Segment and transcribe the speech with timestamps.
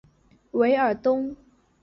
[0.53, 1.35] 韦尔东。